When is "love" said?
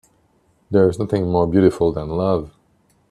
2.09-2.49